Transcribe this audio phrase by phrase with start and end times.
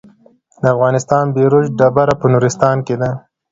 [0.61, 3.09] د افغانستان بیروج ډبره په نورستان کې ده